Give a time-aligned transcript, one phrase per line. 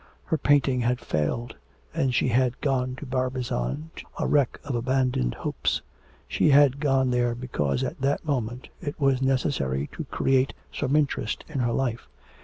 [0.25, 1.55] Her painting had failed,
[1.93, 5.83] and she had gone to Barbizon a wreck of abandoned hopes.
[6.27, 11.45] She had gone there because at that moment it was necessary to create some interest
[11.47, 12.07] in her life.